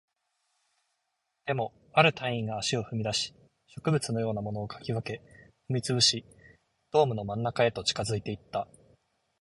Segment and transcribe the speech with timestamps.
[1.45, 3.35] でも、ある隊員が足を踏み出し、
[3.67, 5.21] 植物のようなものを掻き分け、
[5.69, 6.25] 踏み潰し、
[6.91, 8.67] ドームの真ん中へと近づいていった